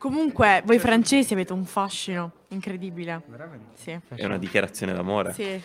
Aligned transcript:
Comunque, 0.00 0.62
voi 0.64 0.78
francesi 0.78 1.34
avete 1.34 1.52
un 1.52 1.66
fascino 1.66 2.32
incredibile. 2.48 3.22
Veramente. 3.26 3.72
Sì. 3.74 3.98
È 4.14 4.24
una 4.24 4.38
dichiarazione 4.38 4.94
d'amore. 4.94 5.34
Sì. 5.34 5.62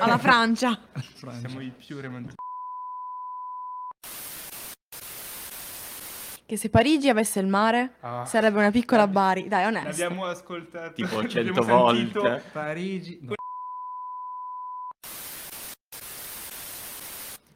Alla 0.00 0.16
Francia. 0.16 0.80
Siamo 1.14 1.60
i 1.60 1.70
più 1.76 2.00
romantici. 2.00 2.36
Che 6.46 6.56
se 6.56 6.70
Parigi 6.70 7.10
avesse 7.10 7.38
il 7.38 7.48
mare, 7.48 7.96
Ah. 8.00 8.24
sarebbe 8.24 8.56
una 8.56 8.70
piccola 8.70 9.06
Bari. 9.06 9.46
Dai, 9.46 9.66
onesto. 9.66 9.88
L'abbiamo 9.90 10.24
ascoltato. 10.24 10.92
Tipo 10.94 11.20
l'abbiamo 11.20 11.28
100 11.28 11.62
sentito. 11.62 12.20
volte. 12.20 12.42
Parigi. 12.52 13.18
no. 13.20 13.34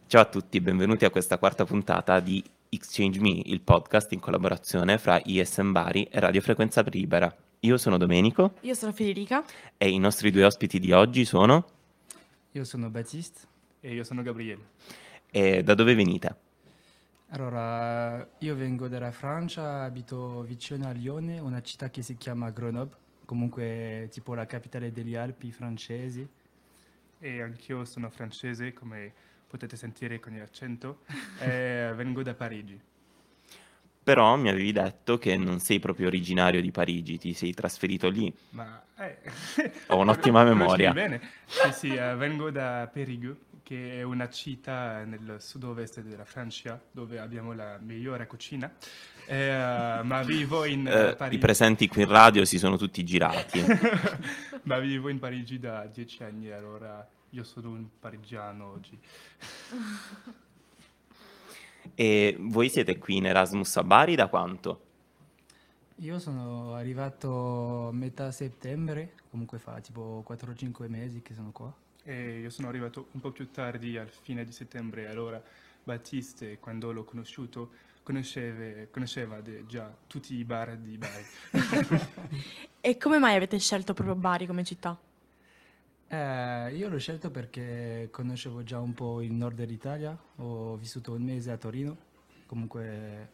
Ciao 0.07 0.21
a 0.21 0.25
tutti, 0.27 0.61
benvenuti 0.61 1.07
a 1.07 1.11
questa 1.11 1.39
quarta 1.39 1.64
puntata 1.64 2.21
di 2.21 2.45
Exchange 2.73 3.18
Me, 3.18 3.43
il 3.46 3.62
podcast 3.62 4.12
in 4.12 4.21
collaborazione 4.21 4.96
fra 4.96 5.20
ISM 5.25 5.73
Bari 5.73 6.05
e 6.05 6.20
Radio 6.20 6.41
Frequenza 6.41 6.82
Libera. 6.82 7.34
Io 7.62 7.77
sono 7.77 7.98
Domenico 7.98 8.55
Io 8.61 8.74
sono 8.74 8.92
Federica. 8.92 9.45
e 9.77 9.91
i 9.91 9.98
nostri 9.98 10.30
due 10.30 10.45
ospiti 10.45 10.78
di 10.78 10.92
oggi 10.92 11.25
sono... 11.25 11.66
Io 12.52 12.62
sono 12.62 12.88
Battiste. 12.88 13.41
E 13.80 13.92
io 13.92 14.05
sono 14.05 14.23
Gabriele. 14.23 14.69
E 15.33 15.64
da 15.64 15.75
dove 15.75 15.97
venite? 15.97 16.37
Allora, 17.30 18.25
io 18.38 18.55
vengo 18.55 18.87
dalla 18.87 19.11
Francia, 19.11 19.83
abito 19.83 20.42
vicino 20.42 20.87
a 20.87 20.92
Lione, 20.92 21.41
una 21.41 21.62
città 21.62 21.91
che 21.91 22.02
si 22.02 22.16
chiama 22.16 22.50
Grenoble, 22.50 22.97
comunque 23.25 24.09
tipo 24.12 24.34
la 24.34 24.47
capitale 24.47 24.92
degli 24.92 25.16
Alpi 25.16 25.50
francesi. 25.50 26.25
E 27.19 27.42
anch'io 27.42 27.84
sono 27.84 28.09
francese, 28.11 28.73
come 28.73 29.12
potete 29.51 29.77
sentire 29.77 30.21
con 30.21 30.37
l'accento. 30.39 31.01
e 31.41 31.91
vengo 31.97 32.23
da 32.23 32.35
Parigi. 32.35 32.81
Però 34.03 34.35
mi 34.37 34.49
avevi 34.49 34.73
detto 34.73 35.19
che 35.19 35.37
non 35.37 35.61
sei 35.61 35.79
proprio 35.79 36.07
originario 36.07 36.61
di 36.63 36.71
Parigi, 36.71 37.19
ti 37.19 37.33
sei 37.35 37.53
trasferito 37.53 38.09
lì. 38.09 38.33
Ma 38.51 38.83
eh, 38.97 39.19
Ho 39.89 39.98
un'ottima 40.01 40.42
memoria. 40.42 40.92
bene. 40.92 41.20
Sì, 41.47 41.73
sì, 41.73 41.95
eh, 41.95 42.15
vengo 42.17 42.51
da 42.51 42.89
Périgueux, 42.91 43.37
che 43.62 43.98
è 43.98 44.03
una 44.03 44.29
città 44.31 45.05
nel 45.05 45.37
sud-ovest 45.39 46.01
della 46.01 46.25
Francia, 46.25 46.81
dove 46.91 47.19
abbiamo 47.19 47.53
la 47.53 47.79
migliore 47.81 48.27
cucina. 48.27 48.73
Eh, 49.27 50.01
ma 50.03 50.23
vivo 50.23 50.64
in 50.64 50.89
eh, 50.89 50.91
Eh, 50.91 51.11
I 51.11 51.17
Parigi. 51.17 51.39
presenti 51.39 51.87
qui 51.87 52.03
in 52.03 52.09
radio 52.09 52.45
si 52.47 52.59
sono 52.59 52.77
tutti 52.79 53.05
girati. 53.05 53.62
ma 54.64 54.79
vivo 54.79 55.09
in 55.11 55.19
Parigi 55.20 55.61
da 55.61 55.87
dieci 55.87 56.23
anni, 56.25 56.51
allora 56.51 57.07
io 57.31 57.45
sono 57.45 57.70
un 57.70 57.86
parigiano 57.98 58.70
oggi. 58.70 58.98
E 61.95 62.36
voi 62.39 62.69
siete 62.69 62.98
qui 62.98 63.17
in 63.17 63.27
Erasmus 63.27 63.77
a 63.77 63.84
Bari 63.84 64.14
da 64.14 64.28
quanto? 64.28 64.89
Io 65.97 66.19
sono 66.19 66.75
arrivato 66.75 67.89
a 67.89 67.92
metà 67.92 68.31
settembre, 68.33 69.12
comunque 69.31 69.58
fa 69.58 69.81
tipo 69.81 70.25
4-5 70.27 70.89
mesi 70.89 71.20
che 71.20 71.34
sono 71.34 71.51
qua. 71.53 71.73
E 72.03 72.39
io 72.41 72.51
sono 72.51 72.69
arrivato 72.69 73.08
un 73.12 73.20
po' 73.20 73.31
più 73.31 73.51
tardi, 73.51 73.98
al 73.98 74.08
fine 74.08 74.45
di 74.45 74.53
settembre, 74.53 75.08
allora 75.08 75.42
Battiste, 75.84 76.58
quando 76.58 76.92
l'ho 76.92 77.05
conosciuto, 77.05 77.70
conosceve- 78.03 78.89
conosceva 78.91 79.41
de- 79.41 79.67
già 79.67 79.95
tutti 80.06 80.34
i 80.34 80.45
bar 80.45 80.77
di 80.77 80.97
Bari. 80.97 81.25
E 82.83 82.97
come 82.97 83.19
mai 83.19 83.36
avete 83.36 83.58
scelto 83.58 83.92
proprio 83.92 84.14
Bari 84.17 84.47
come 84.47 84.64
città? 84.64 84.98
Eh, 86.12 86.75
io 86.75 86.89
l'ho 86.89 86.98
scelto 86.98 87.30
perché 87.30 88.08
conoscevo 88.11 88.64
già 88.64 88.80
un 88.80 88.94
po' 88.94 89.22
il 89.22 89.30
nord 89.33 89.55
dell'Italia, 89.55 90.19
ho 90.36 90.75
vissuto 90.75 91.12
un 91.12 91.22
mese 91.22 91.52
a 91.52 91.56
Torino, 91.56 91.97
comunque 92.47 93.28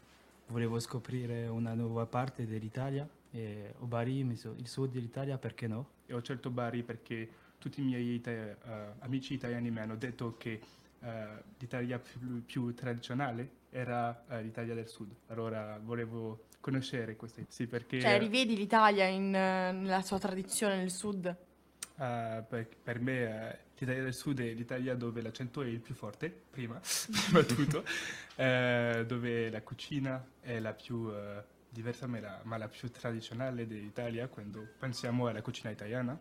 volevo 0.49 0.79
scoprire 0.79 1.47
una 1.47 1.73
nuova 1.73 2.05
parte 2.05 2.47
dell'Italia 2.47 3.09
e 3.31 3.73
o 3.79 3.87
Bari, 3.87 4.19
il 4.19 4.69
sud 4.69 4.93
dell'Italia, 4.93 5.39
perché 5.39 5.67
no? 5.67 5.89
e 6.05 6.13
ho 6.13 6.21
scelto 6.23 6.51
Bari 6.51 6.83
perché 6.83 7.27
tutti 7.57 7.81
i 7.81 7.85
miei 7.85 8.17
ita- 8.17 8.31
eh, 8.31 8.57
amici 8.99 9.33
italiani 9.33 9.71
mi 9.71 9.79
hanno 9.79 9.97
detto 9.97 10.37
che 10.37 10.61
eh, 11.01 11.27
l'Italia 11.59 11.99
più, 11.99 12.45
più 12.45 12.75
tradizionale 12.75 13.49
era 13.71 14.23
eh, 14.29 14.43
l'Italia 14.43 14.75
del 14.75 14.87
Sud. 14.87 15.15
Allora 15.29 15.81
volevo 15.83 16.45
conoscere 16.61 17.17
questa. 17.17 17.41
Sì, 17.49 17.67
perché 17.67 18.01
Cioè, 18.01 18.19
rivedi 18.19 18.55
l'Italia 18.55 19.07
in, 19.07 19.31
nella 19.31 20.03
sua 20.03 20.19
tradizione 20.19 20.77
nel 20.77 20.91
sud? 20.91 21.35
Eh, 21.99 22.45
per, 22.49 22.69
per 22.83 23.01
me 23.01 23.51
eh, 23.51 23.59
l'Italia 23.79 24.03
del 24.03 24.15
Sud 24.15 24.41
è 24.41 24.53
l'Italia 24.53 24.95
dove 24.95 25.23
l'accento 25.23 25.63
è 25.63 25.67
il 25.67 25.81
più 25.81 25.95
forte, 25.95 26.31
prima, 26.51 26.81
prima 27.25 27.41
di 27.41 27.55
tutto, 27.55 27.85
eh, 28.37 29.05
dove 29.07 29.51
la 29.51 29.63
cucina 29.63 30.25
è 30.41 30.59
la 30.61 30.73
più 30.73 31.11
diversa 31.69 32.07
ma 32.07 32.21
la, 32.21 32.41
ma 32.45 32.57
la 32.57 32.69
più 32.69 32.91
tradizionale 32.91 33.67
dell'Italia 33.67 34.29
quando 34.29 34.67
pensiamo 34.79 35.27
alla 35.27 35.43
cucina 35.43 35.71
italiana. 35.71 36.19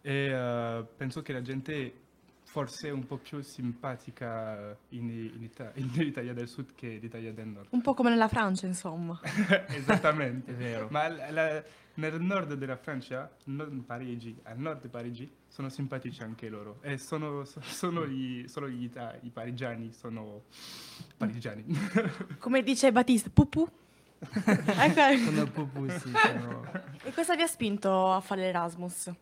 E 0.00 0.84
penso 0.96 1.22
che 1.22 1.32
la 1.32 1.42
gente 1.42 2.06
forse 2.50 2.88
un 2.90 3.04
po' 3.06 3.18
più 3.18 3.40
simpatica 3.42 4.76
in, 4.90 5.10
in 5.10 5.42
Ita- 5.42 5.72
in 5.76 5.90
Italia 5.94 6.32
del 6.32 6.48
Sud 6.48 6.74
che 6.74 6.98
l'Italia 7.00 7.32
del 7.32 7.46
Nord. 7.46 7.66
Un 7.70 7.82
po' 7.82 7.94
come 7.94 8.10
nella 8.10 8.28
Francia, 8.28 8.66
insomma. 8.66 9.18
Esattamente, 9.68 10.50
È 10.52 10.54
vero. 10.54 10.88
Ma 10.90 11.08
la- 11.08 11.30
la- 11.30 11.62
nel 11.94 12.20
nord 12.20 12.54
della 12.54 12.76
Francia, 12.76 13.28
non 13.46 13.84
Parigi, 13.84 14.38
al 14.44 14.56
nord 14.58 14.82
di 14.82 14.88
Parigi, 14.88 15.28
sono 15.48 15.68
simpatici 15.68 16.22
anche 16.22 16.48
loro. 16.48 16.78
E 16.82 16.96
sono, 16.96 17.44
so- 17.44 17.60
sono 17.60 18.06
gli, 18.06 18.46
solo 18.48 18.68
gli 18.68 18.84
ita- 18.84 19.18
i 19.22 19.30
parigiani 19.30 19.92
sono 19.92 20.42
parigiani. 21.16 21.64
Come 22.38 22.62
dice 22.62 22.92
Battista, 22.92 23.30
pupù. 23.32 23.68
ecco. 24.20 25.24
Sono 25.24 25.44
Pupu, 25.46 25.88
sì, 25.90 26.12
sono- 26.14 26.64
E 27.02 27.12
cosa 27.12 27.34
vi 27.36 27.42
ha 27.42 27.46
spinto 27.48 28.12
a 28.12 28.20
fare 28.20 28.42
l'Erasmus? 28.42 29.12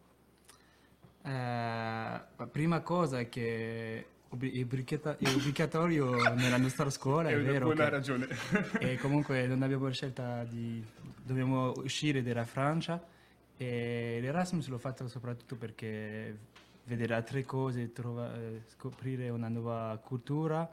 Eh, 1.27 1.31
la 1.31 2.49
prima 2.51 2.81
cosa 2.83 3.19
è 3.19 3.29
che 3.29 3.99
è 3.99 4.07
obbligata- 4.29 5.17
è 5.19 5.29
obbligatorio 5.29 6.13
nella 6.35 6.57
nostra 6.57 6.89
scuola, 6.91 7.31
è 7.31 7.35
è 7.35 7.43
vero 7.43 7.65
buona 7.67 7.85
che- 7.85 7.91
ragione. 7.91 8.29
e 8.79 8.97
comunque 8.99 9.47
non 9.49 9.63
abbiamo 9.63 9.91
scelta 9.91 10.45
di 10.45 10.85
dobbiamo 11.25 11.73
uscire 11.79 12.23
dalla 12.23 12.45
Francia 12.45 13.05
e 13.57 14.19
l'Erasmus 14.21 14.69
l'ho 14.69 14.79
fatto 14.79 15.09
soprattutto 15.09 15.57
perché 15.57 16.37
vedere 16.85 17.15
altre 17.15 17.45
cose, 17.45 17.93
trova- 17.93 18.33
eh, 18.37 18.63
scoprire 18.69 19.29
una 19.29 19.49
nuova 19.49 19.99
cultura 20.05 20.73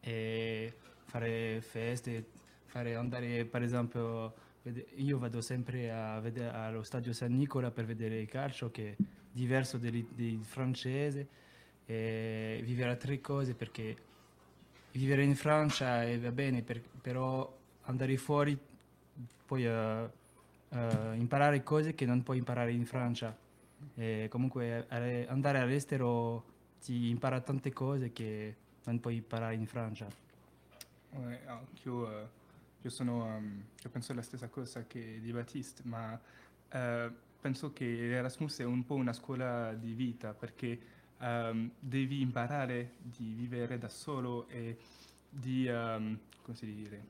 e 0.00 0.74
fare 1.04 1.60
feste, 1.60 2.26
fare 2.64 2.96
andare 2.96 3.44
per 3.44 3.62
esempio 3.62 4.34
io 4.96 5.18
vado 5.18 5.40
sempre 5.40 5.92
vedere 6.20 6.48
allo 6.50 6.82
stadio 6.82 7.12
San 7.12 7.36
Nicola 7.36 7.70
per 7.70 7.84
vedere 7.84 8.18
il 8.20 8.28
calcio 8.28 8.70
che 8.72 8.96
diverso 9.32 9.78
del, 9.78 10.04
del 10.14 10.44
francese 10.44 11.26
e 11.86 12.60
vivere 12.64 12.90
altre 12.90 13.20
cose 13.20 13.54
perché 13.54 13.96
vivere 14.92 15.24
in 15.24 15.34
Francia 15.34 16.04
eh, 16.04 16.18
va 16.18 16.30
bene, 16.30 16.62
per- 16.62 16.82
però 17.00 17.50
andare 17.82 18.16
fuori 18.16 18.58
puoi 19.46 19.66
eh, 19.66 20.10
eh, 20.68 21.14
imparare 21.16 21.62
cose 21.62 21.94
che 21.94 22.06
non 22.06 22.22
puoi 22.22 22.38
imparare 22.38 22.72
in 22.72 22.86
Francia. 22.86 23.36
E 23.96 24.28
comunque 24.30 24.86
eh, 24.88 25.26
andare 25.28 25.58
all'estero 25.58 26.44
ti 26.80 27.08
impara 27.08 27.40
tante 27.40 27.72
cose 27.72 28.12
che 28.12 28.56
non 28.84 29.00
puoi 29.00 29.16
imparare 29.16 29.54
in 29.54 29.66
Francia. 29.66 30.06
Eh, 31.10 31.40
anch'io 31.46 32.28
io 32.82 32.90
sono, 32.90 33.26
ehm, 33.28 33.64
io 33.80 33.90
penso 33.90 34.12
la 34.12 34.22
stessa 34.22 34.48
cosa 34.48 34.84
che 34.86 35.20
di 35.20 35.32
Battiste, 35.32 35.82
ma 35.84 36.18
eh, 36.70 37.10
penso 37.42 37.72
che 37.72 37.84
l'Erasmus 37.84 38.60
è 38.60 38.64
un 38.64 38.84
po' 38.84 38.94
una 38.94 39.12
scuola 39.12 39.74
di 39.74 39.94
vita 39.94 40.32
perché 40.32 40.78
ehm, 41.18 41.72
devi 41.76 42.20
imparare 42.20 42.92
di 43.02 43.34
vivere 43.34 43.78
da 43.78 43.88
solo 43.88 44.46
e 44.48 44.76
di, 45.28 45.66
ehm, 45.66 46.18
come 46.40 46.56
si 46.56 46.66
dice, 46.72 47.02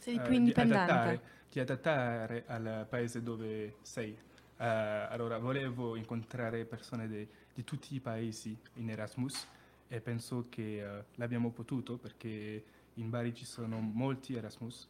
Sei 0.00 0.16
eh, 0.16 0.20
più 0.22 0.30
di 0.30 0.36
indipendente. 0.36 0.80
adattare, 0.92 1.20
di 1.52 1.60
adattare 1.60 2.44
al 2.46 2.86
paese 2.88 3.22
dove 3.22 3.74
sei. 3.82 4.16
Eh, 4.58 4.64
allora, 4.64 5.36
volevo 5.36 5.94
incontrare 5.94 6.64
persone 6.64 7.06
de- 7.06 7.28
di 7.52 7.62
tutti 7.62 7.94
i 7.94 8.00
paesi 8.00 8.56
in 8.76 8.88
Erasmus 8.88 9.46
e 9.88 10.00
penso 10.00 10.46
che 10.48 10.82
eh, 10.82 11.04
l'abbiamo 11.16 11.50
potuto 11.50 11.98
perché 11.98 12.64
in 12.94 13.10
Bari 13.10 13.34
ci 13.34 13.44
sono 13.44 13.78
molti 13.78 14.34
Erasmus 14.34 14.88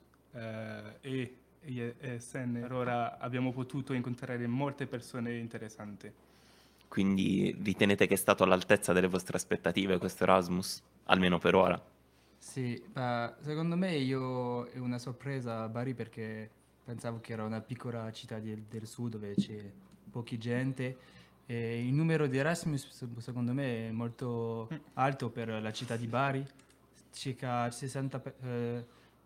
e 1.01 1.37
ESN, 1.67 2.63
allora 2.65 3.19
abbiamo 3.19 3.53
potuto 3.53 3.93
incontrare 3.93 4.47
molte 4.47 4.87
persone 4.87 5.37
interessanti. 5.37 6.13
Quindi 6.89 7.57
ritenete 7.63 8.07
che 8.07 8.15
è 8.15 8.17
stato 8.17 8.45
all'altezza 8.45 8.93
delle 8.93 9.09
vostre 9.09 9.37
aspettative 9.37 9.99
questo 9.99 10.23
Erasmus? 10.23 10.83
Almeno 11.05 11.39
per 11.39 11.55
ora. 11.55 11.83
Sì, 12.39 12.81
ma 12.95 13.35
secondo 13.41 13.77
me 13.77 13.97
io 13.97 14.67
è 14.67 14.79
una 14.79 14.99
sorpresa 14.99 15.63
a 15.63 15.69
Bari 15.69 15.95
perché 15.95 16.49
pensavo 16.85 17.21
che 17.21 17.33
era 17.33 17.45
una 17.45 17.61
piccola 17.61 18.11
città 18.13 18.39
del, 18.39 18.63
del 18.63 18.87
sud 18.87 19.13
dove 19.13 19.35
c'è 19.35 19.59
poca 20.11 20.37
gente 20.37 20.97
e 21.47 21.85
il 21.85 21.93
numero 21.93 22.27
di 22.27 22.39
Erasmus 22.39 22.89
se- 22.91 23.09
secondo 23.19 23.53
me 23.53 23.89
è 23.89 23.91
molto 23.91 24.69
alto 24.95 25.31
per 25.31 25.49
la 25.49 25.73
città 25.73 25.97
di 25.97 26.07
Bari, 26.07 26.47
circa 27.13 27.71
60, 27.71 28.19
pe- 28.21 28.35
eh, 28.43 28.85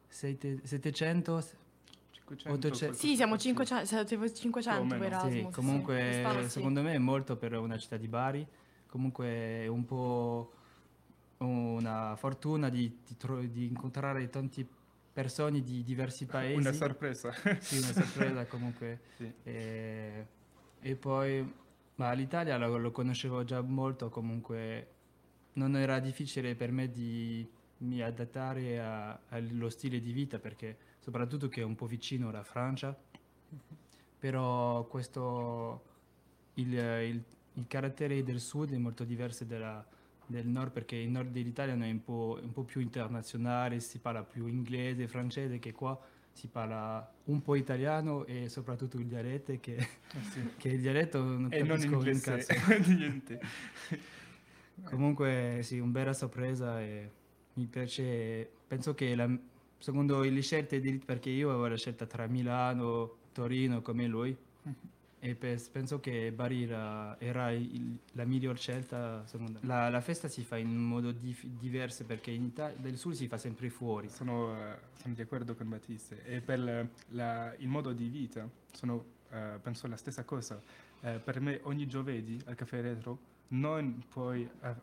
sette- 0.08 0.60
700, 0.64 1.44
500. 2.36 2.66
800. 2.68 2.96
qualcosa 2.96 3.06
Sì, 3.06 3.16
siamo 3.16 3.32
così. 3.34 3.46
500, 3.48 3.86
siete 3.86 4.34
500 4.34 4.80
Più 4.86 4.94
o 4.94 4.98
per. 4.98 5.06
Erasmus. 5.06 5.32
Sì, 5.32 5.38
sì. 5.44 5.50
comunque 5.50 6.42
sì. 6.42 6.48
secondo 6.50 6.82
me 6.82 6.94
è 6.94 6.98
molto 6.98 7.36
per 7.36 7.56
una 7.58 7.78
città 7.78 7.96
di 7.96 8.08
Bari, 8.08 8.46
comunque 8.86 9.26
è 9.26 9.66
un 9.66 9.84
po' 9.84 10.52
una 11.38 12.16
fortuna 12.16 12.68
di, 12.68 12.98
di 13.06 13.16
tro- 13.16 13.40
di 13.40 13.66
incontrare 13.66 14.28
tante 14.28 14.66
persone 15.12 15.62
di 15.62 15.82
diversi 15.82 16.26
paesi. 16.26 16.58
Una 16.58 16.72
sorpresa. 16.72 17.32
Sì, 17.60 17.78
una 17.78 17.92
sorpresa 17.92 18.46
comunque. 18.46 19.00
Sì. 19.16 19.32
E, 19.44 20.26
e 20.80 20.96
poi, 20.96 21.52
ma 21.96 22.12
l'Italia 22.12 22.56
lo, 22.56 22.76
lo 22.78 22.90
conoscevo 22.90 23.44
già 23.44 23.60
molto, 23.60 24.08
comunque 24.08 24.88
non 25.54 25.76
era 25.76 25.98
difficile 25.98 26.54
per 26.54 26.70
me 26.70 26.90
di 26.90 27.46
mi 27.78 28.02
adattare 28.02 28.78
a- 28.78 29.18
allo 29.28 29.68
stile 29.70 30.00
di 30.00 30.12
vita 30.12 30.38
perché 30.38 30.76
soprattutto 31.10 31.48
che 31.48 31.60
è 31.62 31.64
un 31.64 31.74
po' 31.74 31.86
vicino 31.86 32.28
alla 32.28 32.44
Francia, 32.44 32.96
però 34.20 34.84
questo, 34.86 35.82
il, 36.54 36.72
il- 36.72 37.24
il 37.54 37.64
carattere 37.66 38.22
del 38.22 38.38
sud 38.38 38.72
è 38.72 38.76
molto 38.78 39.02
diverso 39.02 39.44
della- 39.44 39.84
del 40.24 40.46
nord 40.46 40.70
perché 40.70 40.94
il 40.94 41.10
nord 41.10 41.30
dell'Italia 41.32 41.74
è 41.74 41.90
un 41.90 42.04
po', 42.04 42.38
un 42.40 42.52
po' 42.52 42.62
più 42.62 42.80
internazionale, 42.80 43.80
si 43.80 43.98
parla 43.98 44.22
più 44.22 44.46
inglese, 44.46 45.08
francese 45.08 45.58
che 45.58 45.72
qua 45.72 45.98
si 46.32 46.46
parla 46.46 47.12
un 47.24 47.42
po' 47.42 47.56
italiano 47.56 48.24
e 48.24 48.48
soprattutto 48.48 48.96
il 48.98 49.06
dialetto 49.06 49.52
che, 49.58 49.84
Sì. 50.30 50.48
che 50.56 50.68
il 50.68 50.80
dialetto 50.80 51.20
non 51.24 51.48
E 51.50 51.62
non 51.64 51.76
capisco 51.80 51.98
un 51.98 52.06
inglese, 52.06 52.54
cazzo. 52.54 52.88
niente. 52.94 53.40
Comunque 54.84 55.58
sì, 55.62 55.80
una 55.80 55.90
bella 55.90 56.12
sorpresa 56.12 56.80
e 56.80 57.10
mi 57.54 57.66
piace, 57.66 58.48
penso 58.68 58.94
che 58.94 59.14
la, 59.16 59.28
secondo 59.80 60.20
le 60.20 60.40
scelte 60.42 60.78
di, 60.80 60.98
perché 60.98 61.30
io 61.30 61.48
avevo 61.50 61.66
la 61.66 61.76
scelta 61.76 62.06
tra 62.06 62.26
Milano, 62.28 63.16
Torino 63.32 63.80
come 63.82 64.06
lui 64.06 64.36
e 65.22 65.34
pe- 65.34 65.60
penso 65.70 66.00
che 66.00 66.32
Bari 66.32 66.62
era, 66.62 67.18
era 67.20 67.50
il- 67.50 67.98
la 68.12 68.24
miglior 68.24 68.56
scelta. 68.58 69.24
La, 69.62 69.88
la 69.90 70.00
festa 70.00 70.28
si 70.28 70.44
fa 70.44 70.56
in 70.56 70.74
modo 70.76 71.10
dif- 71.12 71.44
diverso 71.58 72.04
perché 72.04 72.30
in 72.30 72.44
Italia 72.44 72.76
del 72.78 72.96
sud 72.96 73.14
si 73.14 73.26
fa 73.28 73.36
sempre 73.36 73.68
fuori. 73.70 74.08
Sono, 74.08 74.54
eh, 74.56 74.76
sono 75.00 75.14
di 75.14 75.20
accordo 75.22 75.54
con 75.54 75.68
Battiste. 75.68 76.24
E 76.24 76.40
per 76.40 76.58
la- 76.60 76.86
la- 77.10 77.54
il 77.58 77.68
modo 77.68 77.92
di 77.92 78.08
vita, 78.08 78.48
sono, 78.72 79.04
eh, 79.30 79.58
penso 79.62 79.86
la 79.88 79.96
stessa 79.96 80.24
cosa. 80.24 80.60
Eh, 81.02 81.18
per 81.18 81.40
me 81.40 81.60
ogni 81.64 81.86
giovedì 81.86 82.40
al 82.46 82.54
caffè 82.54 82.80
retro 82.82 83.18
non 83.48 84.02
puoi, 84.08 84.48
eh, 84.62 84.74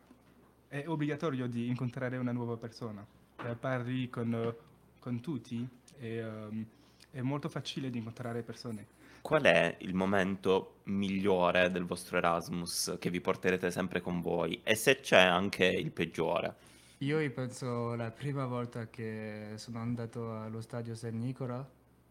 è 0.68 0.84
obbligatorio 0.86 1.46
di 1.46 1.68
incontrare 1.68 2.16
una 2.16 2.32
nuova 2.32 2.56
persona. 2.56 3.04
Parli 3.58 4.08
con, 4.10 4.54
con 4.98 5.20
tutti 5.20 5.66
e 5.98 6.16
ehm, 6.16 6.66
è 7.10 7.20
molto 7.20 7.48
facile 7.48 7.90
di 7.90 7.98
incontrare 7.98 8.42
persone. 8.42 8.96
Qual 9.20 9.42
è 9.42 9.76
il 9.80 9.94
momento 9.94 10.76
migliore 10.84 11.70
del 11.70 11.84
vostro 11.84 12.16
Erasmus 12.16 12.96
che 12.98 13.10
vi 13.10 13.20
porterete 13.20 13.70
sempre 13.70 14.00
con 14.00 14.20
voi? 14.20 14.60
E 14.62 14.74
se 14.74 15.00
c'è 15.00 15.20
anche 15.20 15.66
il 15.66 15.90
peggiore? 15.90 16.54
Io 16.98 17.30
penso 17.30 17.94
la 17.94 18.10
prima 18.10 18.46
volta 18.46 18.88
che 18.88 19.52
sono 19.56 19.80
andato 19.80 20.36
allo 20.36 20.60
stadio 20.60 20.94
San 20.94 21.18
Nicola 21.18 21.66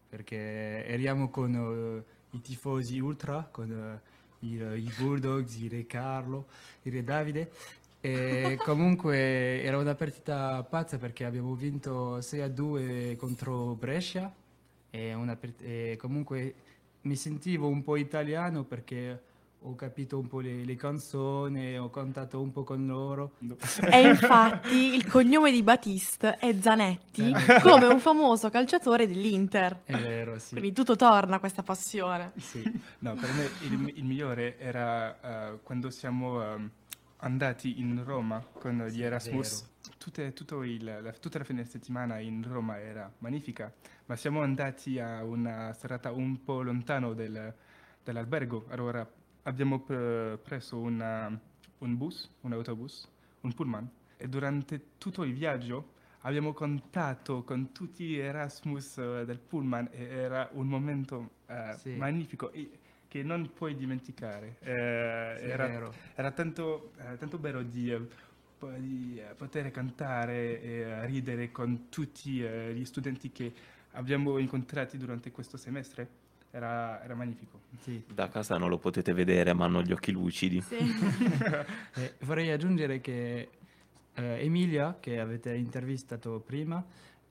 perché 0.08 0.86
eravamo 0.86 1.28
con 1.28 1.54
eh, 1.54 2.36
i 2.36 2.40
tifosi 2.40 2.98
ultra, 2.98 3.46
con 3.50 3.70
eh, 3.70 4.46
i, 4.46 4.54
i 4.54 4.92
Bulldogs, 4.96 5.56
il 5.56 5.70
Re 5.70 5.86
Carlo, 5.86 6.46
il 6.82 6.92
Re 6.92 7.04
Davide 7.04 7.50
e 8.00 8.56
comunque 8.64 9.62
era 9.62 9.76
una 9.78 9.94
partita 9.94 10.62
pazza 10.62 10.98
perché 10.98 11.24
abbiamo 11.24 11.54
vinto 11.54 12.20
6 12.20 12.40
a 12.40 12.48
2 12.48 13.16
contro 13.18 13.74
Brescia 13.74 14.32
e, 14.90 15.14
una 15.14 15.36
e 15.60 15.96
comunque 15.98 16.54
mi 17.02 17.16
sentivo 17.16 17.66
un 17.68 17.82
po' 17.82 17.96
italiano 17.96 18.64
perché 18.64 19.22
ho 19.62 19.74
capito 19.74 20.18
un 20.18 20.28
po' 20.28 20.38
le, 20.40 20.64
le 20.64 20.76
canzoni, 20.76 21.76
ho 21.76 21.90
cantato 21.90 22.40
un 22.40 22.52
po' 22.52 22.62
con 22.62 22.86
loro. 22.86 23.32
E 23.90 24.08
infatti 24.08 24.94
il 24.94 25.06
cognome 25.06 25.50
di 25.50 25.62
Batiste 25.62 26.36
è 26.36 26.54
Zanetti, 26.60 27.32
Zanetti. 27.34 27.68
come 27.68 27.86
un 27.86 27.98
famoso 27.98 28.50
calciatore 28.50 29.08
dell'Inter. 29.08 29.80
È 29.84 29.96
vero, 29.96 30.38
sì. 30.38 30.50
Quindi 30.52 30.72
tutto 30.72 30.94
torna 30.94 31.40
questa 31.40 31.62
passione. 31.62 32.32
Sì. 32.36 32.62
No, 33.00 33.14
per 33.14 33.32
me 33.32 33.50
il, 33.62 33.92
il 33.96 34.04
migliore 34.04 34.58
era 34.58 35.50
eh, 35.50 35.58
quando 35.62 35.90
siamo 35.90 36.42
ehm, 36.42 36.70
andati 37.18 37.80
in 37.80 38.02
Roma 38.04 38.40
con 38.52 38.84
gli 38.88 38.94
Sì, 38.96 39.02
Erasmus. 39.02 39.70
Tutte- 39.98 40.32
tutto 40.32 40.62
il- 40.62 40.84
la, 41.02 41.12
tutta 41.12 41.38
la 41.38 41.44
fine 41.44 41.64
settimana 41.64 42.18
in 42.18 42.44
Roma 42.46 42.78
era 42.78 43.10
magnifica, 43.18 43.72
ma 44.06 44.16
siamo 44.16 44.42
andati 44.42 44.98
a 44.98 45.24
una 45.24 45.72
serata 45.72 46.12
un 46.12 46.42
po' 46.44 46.62
lontano 46.62 47.14
del- 47.14 47.52
dall'albergo. 48.04 48.66
Allora 48.68 49.08
abbiamo 49.42 49.80
pre- 49.80 50.38
preso 50.42 50.78
una- 50.78 51.28
un 51.78 51.96
bus, 51.96 52.30
un 52.42 52.52
autobus, 52.52 53.08
un 53.40 53.52
pullman, 53.52 53.88
e 54.16 54.28
durante 54.28 54.96
tutto 54.98 55.24
il 55.24 55.32
viaggio 55.34 55.92
abbiamo 56.22 56.52
contatto 56.52 57.42
con 57.44 57.72
tutti 57.72 58.04
gli 58.04 58.16
Erasmus 58.16 58.98
eh, 58.98 59.24
del 59.24 59.38
pullman 59.38 59.88
e 59.92 60.04
era 60.04 60.48
un 60.52 60.66
momento 60.66 61.30
eh, 61.46 61.74
Sì. 61.78 61.90
magnifico 61.96 62.50
e- 62.52 62.78
che 63.08 63.22
non 63.22 63.50
puoi 63.54 63.74
dimenticare. 63.74 64.56
Eh, 64.60 65.36
Sì, 65.38 65.44
era, 65.44 65.66
vero. 65.66 65.94
era 66.14 66.30
tanto, 66.30 66.92
eh, 66.98 67.16
tanto 67.16 67.38
bello 67.38 67.62
di, 67.62 67.90
eh, 67.90 68.06
di, 68.78 69.18
eh, 69.18 69.34
poter 69.34 69.70
cantare 69.70 70.60
e 70.60 70.70
eh, 70.80 71.06
ridere 71.06 71.50
con 71.50 71.88
tutti 71.88 72.42
eh, 72.44 72.72
gli 72.74 72.84
studenti 72.84 73.32
che 73.32 73.52
abbiamo 73.92 74.38
incontrati 74.38 74.98
durante 74.98 75.30
questo 75.30 75.56
semestre. 75.56 76.26
Era, 76.50 77.02
era 77.02 77.14
magnifico. 77.14 77.60
Sì. 77.80 78.02
Da 78.12 78.28
casa 78.28 78.56
non 78.56 78.70
lo 78.70 78.78
potete 78.78 79.12
vedere, 79.12 79.52
ma 79.52 79.66
hanno 79.66 79.82
gli 79.82 79.92
occhi 79.92 80.12
lucidi. 80.12 80.60
Sì. 80.60 80.76
Eh, 81.94 82.14
vorrei 82.20 82.50
aggiungere 82.50 83.00
che 83.00 83.48
eh, 84.14 84.44
Emilia, 84.44 84.98
che 85.00 85.18
avete 85.18 85.54
intervistato 85.54 86.40
prima, 86.40 86.84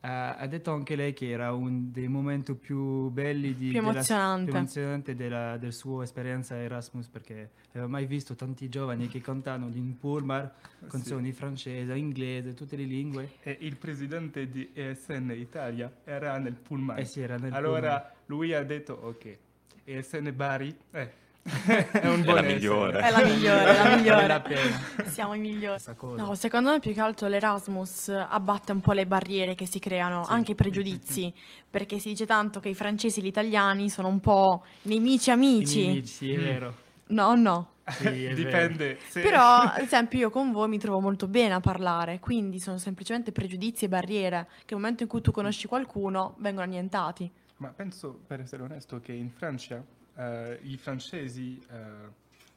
ha 0.09 0.48
detto 0.48 0.71
anche 0.71 0.95
lei 0.95 1.13
che 1.13 1.30
era 1.30 1.54
uno 1.54 1.89
dei 1.92 2.07
momenti 2.07 2.54
più 2.56 3.09
belli 3.09 3.54
di, 3.56 3.69
Più 3.69 3.80
della- 3.80 3.92
emozionante. 3.92 4.50
più 4.51 4.57
emozionante 4.59 5.15
della, 5.15 5.57
del 5.57 5.74
suo 5.74 6.01
esperienza 6.04 6.56
Erasmus 6.56 7.07
perché 7.07 7.50
aveva 7.71 7.88
mai 7.88 8.06
visto 8.06 8.36
tanti 8.36 8.69
giovani 8.69 9.07
che 9.07 9.19
cantano 9.21 9.69
in 9.74 9.98
pullman 9.98 10.50
canzoni 10.88 11.31
francese, 11.31 11.95
inglese, 11.95 12.54
tutte 12.54 12.75
le 12.75 12.83
lingue. 12.83 13.31
E 13.42 13.57
il 13.62 13.75
presidente 13.77 14.50
di 14.50 14.69
ESN 14.74 15.31
Italia 15.36 15.92
era 16.04 16.38
nel 16.38 16.54
pullman. 16.56 17.00
Eh 17.00 17.06
sì, 17.06 17.21
era 17.21 17.38
nel 17.38 17.54
allora 17.54 18.13
lui 18.27 18.54
ha 18.54 18.63
detto, 18.63 18.94
ok, 18.94 19.38
ESN 19.83 20.33
Bari 20.36 20.76
eh, 20.92 21.11
è 21.47 22.07
un 22.07 22.19
È 22.19 22.23
buon 22.23 22.35
la 22.35 22.42
migliore. 22.42 22.99
È 22.99 23.09
la 23.11 23.23
migliore, 23.23 23.63
è 23.66 23.77
la 23.83 23.95
migliore. 23.95 24.27
la 24.27 24.44
Siamo 25.07 25.33
i 25.33 25.39
migliori. 25.39 25.81
No, 26.16 26.35
secondo 26.35 26.71
me 26.71 26.80
più 26.80 26.94
che 26.94 26.99
altro 26.99 27.27
l'Erasmus 27.27 28.09
abbatte 28.09 28.73
un 28.73 28.81
po' 28.81 28.92
le 28.92 29.06
barriere 29.06 29.56
che 29.56 29.66
si 29.66 29.80
creano, 29.80 30.23
anche 30.27 30.51
i 30.51 30.56
pregiudizi, 30.56 31.33
perché 31.69 31.99
si 31.99 32.09
dice 32.09 32.25
tanto 32.25 32.59
che 32.59 32.69
i 32.69 32.75
francesi 32.75 33.19
e 33.19 33.23
gli 33.23 33.27
italiani 33.27 33.89
sono 33.89 34.09
un 34.09 34.19
po' 34.19 34.63
nemici 34.83 35.31
amici. 35.31 35.87
nemici, 35.87 36.06
sì, 36.07 36.33
è 36.33 36.39
vero. 36.39 36.75
No, 37.07 37.35
no. 37.35 37.69
Sì. 37.87 38.33
Dipende. 38.33 38.97
se- 39.07 39.21
Però, 39.21 39.42
ad 39.61 39.80
esempio, 39.80 40.19
io 40.19 40.30
con 40.30 40.51
voi 40.51 40.68
mi 40.68 40.77
trovo 40.77 40.99
molto 40.99 41.27
bene 41.27 41.54
a 41.54 41.61
parlare, 41.61 42.19
quindi 42.19 42.59
sono 42.59 42.77
semplicemente 42.77 43.31
pregiudizi 43.31 43.85
e 43.85 43.87
barriere 43.87 44.47
che 44.66 44.73
nel 44.73 44.81
momento 44.81 45.04
in 45.04 45.09
cui 45.09 45.21
tu 45.21 45.31
conosci 45.31 45.68
qualcuno 45.68 46.35
vengono 46.39 46.66
annientati. 46.66 47.31
Ma 47.57 47.69
penso, 47.69 48.19
per 48.26 48.42
essere 48.42 48.64
onesto, 48.64 48.99
che 48.99 49.14
in 49.14 49.31
Francia 49.31 49.83
eh, 50.18 50.59
i 50.64 50.78
francesi, 50.78 51.59
eh, 51.71 51.76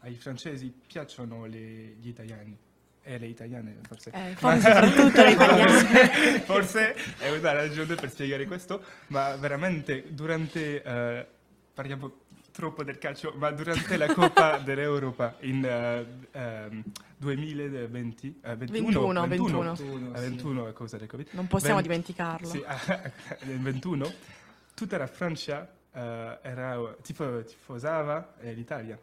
ai 0.00 0.14
francesi 0.14 0.72
piacciono 0.86 1.46
le- 1.46 1.94
gli 1.98 2.08
italiani. 2.08 2.56
E 3.02 3.18
le 3.18 3.26
italiane, 3.28 3.78
forse. 3.80 4.10
Eh, 4.12 4.34
forse 4.36 4.60
soprattutto 4.60 5.22
le 5.22 5.30
italiane. 5.30 6.40
Forse 6.44 6.94
è 7.18 7.30
una 7.30 7.52
ragione 7.52 7.94
per 7.94 8.10
spiegare 8.10 8.44
questo, 8.44 8.82
ma 9.06 9.34
veramente 9.36 10.04
durante, 10.10 10.82
eh, 10.82 11.26
parliamo 11.72 12.12
troppo 12.52 12.84
del 12.84 12.98
calcio, 12.98 13.32
ma 13.36 13.50
durante 13.52 13.96
la 13.96 14.12
Coppa 14.12 14.58
dell'Europa 14.62 15.36
in 15.40 15.64
eh, 15.64 16.28
ehm, 16.38 16.82
2020, 17.16 18.40
eh, 18.42 18.56
21, 18.56 19.26
21, 19.26 19.26
21. 19.26 19.74
21, 19.74 20.12
eh, 20.14 20.18
sì. 20.18 20.28
21 20.28 20.66
a 20.66 20.72
causa 20.74 20.96
del 20.98 21.08
Covid. 21.08 21.28
Non 21.30 21.46
possiamo 21.46 21.76
Ven- 21.76 21.84
dimenticarlo. 21.84 22.48
Sì, 22.48 22.62
nel 23.46 23.60
21 23.60 24.12
tutta 24.80 24.96
la 24.96 25.06
Francia 25.06 25.70
eh, 25.92 26.38
era, 26.40 26.96
tifo- 27.02 27.42
tifosava 27.44 28.34
eh, 28.40 28.54
l'Italia. 28.54 28.98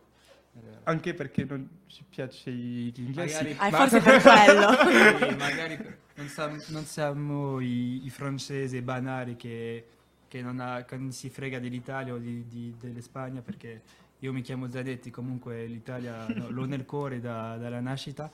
Anche 0.86 1.14
perché 1.14 1.46
non 1.46 1.70
ci 1.86 2.04
piace 2.10 2.50
gli 2.52 2.92
inglesi. 2.98 3.36
Magari- 3.36 3.56
Ah, 3.60 3.70
ma- 3.70 3.78
forse 3.78 4.00
per 4.02 4.22
quello. 4.24 5.30
Sì, 5.30 5.36
magari 5.36 5.78
non, 6.16 6.28
siamo, 6.28 6.56
non 6.70 6.84
siamo 6.86 7.60
i, 7.60 8.04
i 8.06 8.10
francesi 8.10 8.82
banali 8.82 9.36
che, 9.36 9.86
che 10.28 10.42
non, 10.42 10.60
ha- 10.60 10.82
che 10.84 10.98
non 10.98 11.12
si 11.12 11.30
frega 11.30 11.60
dell'Italia 11.60 12.14
o 12.14 12.18
di, 12.18 12.48
di- 12.48 12.74
dell'Espagna 12.80 13.42
perché 13.42 13.82
io 14.18 14.34
mi 14.34 14.42
chiamo 14.42 14.68
Zanetti, 14.68 15.12
comunque 15.12 15.64
l'Italia 15.66 16.26
no, 16.28 16.50
l'ho 16.50 16.66
nel 16.66 16.86
cuore 16.86 17.20
da- 17.20 17.56
dalla 17.58 17.80
nascita, 17.80 18.28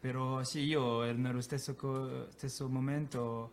però 0.00 0.42
sì, 0.42 0.62
io 0.64 1.04
ero 1.04 1.16
nello 1.16 1.40
stesso, 1.40 1.76
co- 1.76 2.26
stesso 2.34 2.68
momento 2.68 3.52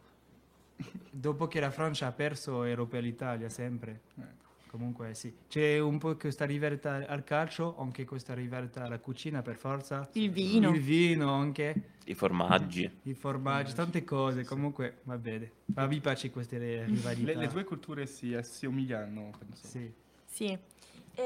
dopo 1.09 1.47
che 1.47 1.59
la 1.59 1.71
Francia 1.71 2.07
ha 2.07 2.11
perso 2.11 2.63
ero 2.63 2.85
per 2.85 3.03
l'Italia 3.03 3.49
sempre. 3.49 4.01
Eh. 4.17 4.47
Comunque 4.69 5.15
sì, 5.15 5.33
c'è 5.47 5.79
un 5.79 5.97
po' 5.97 6.15
questa 6.15 6.45
riverta 6.45 7.03
al 7.07 7.23
calcio, 7.23 7.75
anche 7.79 8.05
questa 8.05 8.35
riverta 8.35 8.83
alla 8.83 8.99
cucina 8.99 9.41
per 9.41 9.55
forza. 9.55 10.07
Il 10.13 10.29
vino. 10.29 10.71
Il 10.71 10.81
vino 10.81 11.33
anche, 11.33 11.93
I 12.05 12.13
formaggi. 12.13 12.87
i 13.03 13.15
formaggi, 13.15 13.73
tante 13.73 14.03
cose. 14.03 14.45
Comunque 14.45 14.99
va 15.05 15.17
bene, 15.17 15.51
ma 15.73 15.87
mi 15.87 15.99
piace 15.99 16.29
queste 16.29 16.83
rivalità. 16.85 17.31
Le, 17.31 17.35
le 17.35 17.47
due 17.47 17.63
culture 17.63 18.05
si 18.05 18.35
assomigliano, 18.35 19.31
penso. 19.39 19.65
Sì. 19.65 19.91
Sì. 20.25 20.57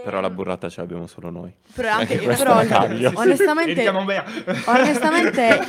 Però 0.03 0.19
la 0.21 0.29
burrata 0.29 0.69
ce 0.69 0.81
l'abbiamo 0.81 1.07
solo 1.07 1.29
noi. 1.29 1.53
Però, 1.73 1.89
anche, 1.91 2.13
Anche 2.13 2.25
questo 2.25 2.43
però 2.43 2.59
è 2.59 3.12
onestamente, 3.15 3.88
onestamente 4.65 5.59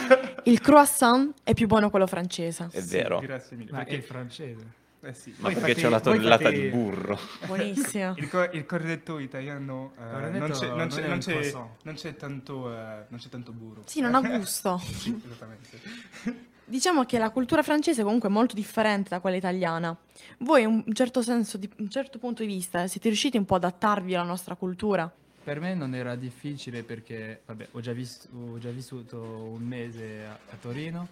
il 0.45 0.61
croissant 0.61 1.35
è 1.43 1.55
più 1.55 1.67
buono 1.67 1.91
quello 1.91 2.07
francese. 2.07 2.69
È 2.71 2.81
Sì, 2.81 2.97
vero. 2.97 3.19
Grazie 3.21 3.57
mille. 3.57 3.71
Ma 3.73 3.81
è 3.81 3.85
perché, 3.85 4.03
francese. 4.03 4.65
eh 5.03 5.15
sì. 5.15 5.31
Ma 5.39 5.49
Voi 5.49 5.55
perché 5.55 5.69
fate- 5.71 5.81
c'è 5.83 5.87
una 5.87 6.01
tonnellata 6.01 6.45
fate- 6.45 6.61
di 6.61 6.69
burro. 6.69 7.19
Buonissimo. 7.47 8.15
Il, 8.17 8.29
co- 8.29 8.49
il 8.51 8.67
cornetto 8.67 9.19
italiano 9.19 9.93
eh, 9.99 10.29
non, 10.39 10.51
c'è, 10.51 10.67
non, 10.69 10.77
non 10.79 10.89
c'è, 10.89 11.01
è 11.01 11.03
un 11.05 11.09
non, 11.11 11.19
c'è, 11.19 11.33
croissant. 11.33 11.69
non 11.83 11.95
c'è 11.95 12.17
tanto, 12.17 12.73
eh, 12.73 13.05
non 13.09 13.19
c'è 13.21 13.29
tanto 13.29 13.53
burro. 13.53 13.83
Sì, 13.87 14.01
non 14.01 14.15
ha 14.15 14.21
gusto. 14.21 14.79
Sì, 14.85 15.21
esattamente. 15.25 16.53
Diciamo 16.67 17.05
che 17.05 17.19
la 17.19 17.31
cultura 17.31 17.63
francese 17.63 18.03
comunque 18.03 18.29
è 18.29 18.33
molto 18.33 18.55
differente 18.55 19.11
da 19.11 19.21
quella 19.21 19.37
italiana. 19.37 19.95
Voi, 20.39 20.63
in 20.63 20.83
un 20.87 20.95
certo 20.95 21.21
senso, 21.21 21.59
di 21.59 21.69
un 21.79 21.91
certo 21.91 22.19
punto 22.19 22.43
di 22.43 22.49
vista, 22.49 22.87
siete 22.87 23.09
riusciti 23.09 23.37
un 23.37 23.45
po' 23.45 23.57
ad 23.57 23.65
adattarvi 23.65 24.15
alla 24.15 24.25
nostra 24.25 24.55
cultura? 24.55 25.13
Per 25.45 25.61
me 25.61 25.75
non 25.75 25.95
era 25.95 26.17
difficile 26.17 26.83
perché 26.83 27.43
vabbè, 27.45 27.69
ho, 27.73 27.81
già 27.81 27.93
vis- 27.93 28.27
ho 28.33 28.59
già 28.59 28.71
vissuto 28.71 29.21
un 29.21 29.63
mese 29.63 30.25
a, 30.25 30.33
a 30.33 30.57
Torino 30.59 31.07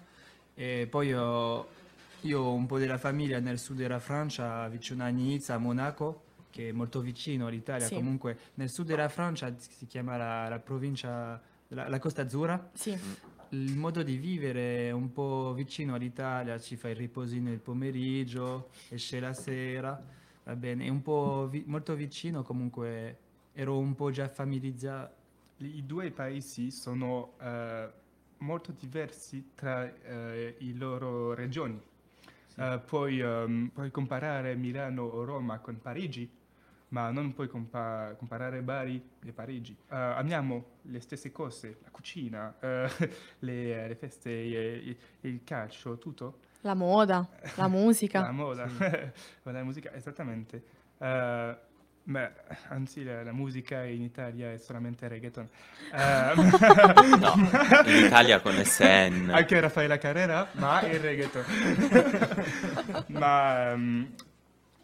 e 0.54 0.86
poi 0.88 1.12
ho, 1.12 1.68
io 2.22 2.40
ho 2.40 2.54
un 2.54 2.64
po' 2.64 2.78
della 2.78 2.96
famiglia 2.96 3.38
nel 3.38 3.58
sud 3.58 3.76
della 3.76 3.98
Francia, 3.98 4.66
vicino 4.68 5.04
a 5.04 5.08
Nizza, 5.08 5.54
a 5.54 5.58
Monaco, 5.58 6.22
che 6.48 6.70
è 6.70 6.72
molto 6.72 7.00
vicino 7.00 7.46
all'Italia. 7.46 7.86
Sì. 7.86 7.94
Comunque 7.94 8.38
nel 8.54 8.70
sud 8.70 8.86
della 8.86 9.10
Francia 9.10 9.54
si 9.58 9.86
chiama 9.86 10.16
la, 10.16 10.48
la 10.48 10.58
provincia, 10.58 11.38
la, 11.68 11.88
la 11.88 11.98
Costa 11.98 12.22
Azzurra. 12.22 12.70
Sì. 12.72 12.98
Il 13.52 13.76
modo 13.76 14.02
di 14.02 14.16
vivere 14.16 14.88
è 14.88 14.90
un 14.92 15.12
po' 15.12 15.52
vicino 15.54 15.94
all'Italia, 15.94 16.58
ci 16.58 16.76
fai 16.76 16.92
il 16.92 16.96
riposino 16.96 17.52
il 17.52 17.58
pomeriggio, 17.58 18.70
esce 18.88 19.20
la 19.20 19.34
sera, 19.34 20.02
va 20.44 20.56
bene, 20.56 20.86
è 20.86 20.88
un 20.88 21.02
po' 21.02 21.48
vi- 21.50 21.62
molto 21.66 21.94
vicino, 21.94 22.42
comunque 22.44 23.18
ero 23.52 23.76
un 23.76 23.94
po' 23.94 24.10
già 24.10 24.26
familiarizzato. 24.26 25.14
I 25.58 25.84
due 25.84 26.10
paesi 26.12 26.70
sono 26.70 27.34
eh, 27.42 27.90
molto 28.38 28.72
diversi 28.72 29.50
tra 29.54 29.84
eh, 29.84 30.54
i 30.60 30.74
loro 30.74 31.34
regioni. 31.34 31.78
Eh, 32.56 32.80
puoi, 32.86 33.20
ehm, 33.20 33.68
puoi 33.74 33.90
comparare 33.90 34.54
Milano 34.56 35.02
o 35.02 35.24
Roma 35.24 35.58
con 35.58 35.78
Parigi, 35.78 36.26
ma 36.92 37.10
non 37.10 37.32
puoi 37.32 37.48
compa- 37.48 38.14
comparare 38.18 38.60
Bari 38.62 39.02
e 39.24 39.32
Parigi. 39.32 39.74
Eh, 39.90 39.96
amiamo 39.96 40.64
le 40.82 41.00
stesse 41.00 41.32
cose, 41.32 41.78
la 41.82 41.90
cucina, 41.90 42.54
eh, 42.60 42.88
le, 43.40 43.88
le 43.88 43.94
feste, 43.94 44.30
eh, 44.30 44.96
il 45.22 45.40
calcio, 45.44 45.98
tutto. 45.98 46.38
La 46.60 46.74
moda, 46.74 47.26
la 47.56 47.66
musica. 47.68 48.20
La 48.22 48.30
moda, 48.30 48.68
la 49.42 49.62
musica, 49.64 49.92
esattamente. 49.94 50.62
Eh, 50.98 51.56
ma 52.04 52.32
anzi, 52.68 53.04
la, 53.04 53.22
la 53.22 53.32
musica 53.32 53.84
in 53.84 54.02
Italia 54.02 54.52
è 54.52 54.58
solamente 54.58 55.08
reggaeton. 55.08 55.48
Eh, 55.94 56.34
No, 57.18 57.34
in 57.86 58.04
Italia 58.04 58.40
con 58.40 58.52
SN. 58.62 59.30
Anche 59.32 59.60
Raffaella 59.60 59.98
Carrera, 59.98 60.46
ma 60.52 60.82
il 60.82 61.00
reggaeton. 61.00 61.44
ma 63.08 63.70
ehm, 63.70 64.14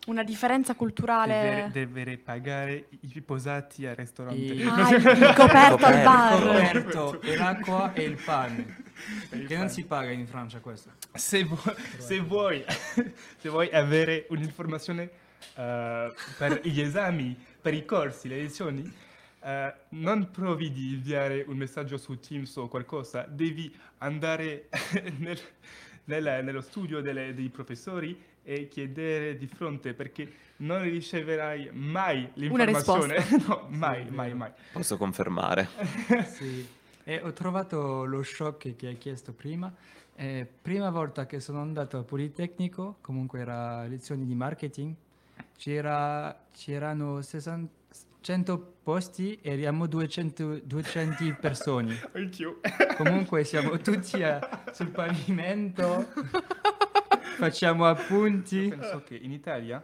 Una 0.08 0.22
differenza 0.22 0.74
culturale. 0.74 1.70
deve, 1.70 1.86
deve 2.02 2.16
pagare 2.18 2.86
i 3.00 3.20
posati 3.20 3.84
al 3.86 3.94
ristorante. 3.94 4.40
I- 4.40 4.62
Ah, 4.66 4.88
il 4.88 4.94
il 5.04 5.34
coperto 5.36 5.84
al 5.84 6.02
bar. 6.02 6.42
Coperto, 6.42 7.20
e 7.20 7.36
l'acqua 7.36 7.92
e 7.92 8.02
il 8.04 8.18
pane. 8.24 8.84
il 9.32 9.46
Che 9.46 9.56
non 9.56 9.68
si 9.68 9.84
paga 9.84 10.10
in 10.10 10.26
Francia 10.26 10.60
questo. 10.60 10.92
Se, 11.12 11.44
vu- 11.44 11.74
se 11.98 12.20
vuoi, 12.20 12.64
se 13.36 13.48
vuoi 13.50 13.68
avere 13.70 14.26
un'informazione 14.30 15.10
eh, 15.54 16.12
per 16.38 16.60
gli 16.64 16.80
esami, 16.80 17.36
per 17.60 17.74
i 17.74 17.84
corsi, 17.84 18.28
le 18.28 18.36
lezioni, 18.38 18.90
eh, 19.42 19.74
non 19.90 20.30
provi 20.30 20.72
di 20.72 20.94
inviare 20.94 21.44
un 21.46 21.56
messaggio 21.58 21.98
su 21.98 22.18
Teams 22.18 22.56
o 22.56 22.66
qualcosa, 22.68 23.26
devi 23.28 23.70
andare 23.98 24.68
nel- 25.18 25.38
nel- 26.04 26.40
nello 26.44 26.62
studio 26.62 27.02
delle- 27.02 27.34
dei 27.34 27.50
professori 27.50 28.18
e 28.48 28.66
chiedere 28.68 29.36
di 29.36 29.46
fronte 29.46 29.92
perché 29.92 30.26
non 30.58 30.80
riceverai 30.82 31.68
mai 31.74 32.30
l'informazione. 32.34 33.16
no, 33.46 33.66
mai, 33.68 34.02
Sì, 34.04 34.08
è 34.08 34.10
mai, 34.10 34.26
vero. 34.28 34.36
mai. 34.38 34.50
Posso 34.72 34.96
confermare. 34.96 35.68
Sì. 36.32 36.66
E 37.04 37.20
ho 37.22 37.32
trovato 37.32 38.04
lo 38.04 38.22
shock 38.22 38.74
che 38.76 38.86
hai 38.86 38.96
chiesto 38.98 39.32
prima. 39.32 39.72
Eh, 40.14 40.46
prima 40.62 40.90
volta 40.90 41.26
che 41.26 41.40
sono 41.40 41.60
andato 41.60 41.96
al 41.98 42.04
Politecnico, 42.04 42.96
comunque 43.02 43.40
era 43.40 43.84
lezioni 43.86 44.24
di 44.26 44.34
marketing, 44.34 44.94
c'era, 45.56 46.36
c'erano 46.52 47.20
60 47.20 47.76
100 48.20 48.72
posti 48.82 49.38
e 49.40 49.52
eravamo 49.58 49.86
200, 49.86 50.58
200 50.64 51.36
persone. 51.40 51.98
Anch'io. 52.12 52.60
Comunque 52.96 53.44
siamo 53.44 53.78
tutti 53.78 54.22
a- 54.22 54.64
sul 54.72 54.88
pavimento, 54.88 56.08
facciamo 57.38 57.86
appunti. 57.86 58.68
Penso 58.68 59.02
che 59.04 59.16
in 59.16 59.32
Italia 59.32 59.82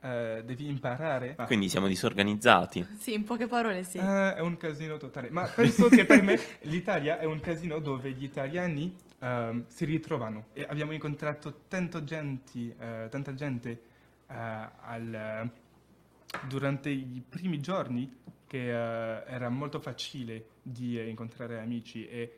eh, 0.00 0.42
devi 0.44 0.66
imparare. 0.68 1.36
Quindi 1.46 1.68
siamo 1.68 1.86
disorganizzati. 1.86 2.86
Sì, 2.98 3.14
in 3.14 3.24
poche 3.24 3.46
parole 3.46 3.84
sì. 3.84 3.98
Ah, 3.98 4.34
è 4.34 4.40
un 4.40 4.56
casino 4.56 4.96
totale. 4.96 5.30
Ma 5.30 5.44
penso 5.44 5.88
che 5.88 6.04
per 6.04 6.22
me 6.22 6.38
l'Italia 6.62 7.18
è 7.18 7.24
un 7.24 7.40
casino 7.40 7.78
dove 7.78 8.10
gli 8.10 8.24
italiani 8.24 8.94
ehm, 9.20 9.64
si 9.68 9.84
ritrovano. 9.84 10.46
E 10.52 10.66
abbiamo 10.68 10.92
incontrato 10.92 11.62
tanto 11.68 12.04
genti, 12.04 12.74
eh, 12.78 13.06
tanta 13.10 13.34
gente 13.34 13.70
eh, 14.28 14.34
al- 14.34 15.50
durante 16.46 16.90
i 16.90 17.22
primi 17.26 17.60
giorni 17.60 18.16
che 18.46 18.70
eh, 18.70 19.22
era 19.26 19.48
molto 19.48 19.78
facile 19.78 20.46
di 20.62 20.98
eh, 20.98 21.08
incontrare 21.08 21.58
amici 21.60 22.06
e 22.06 22.32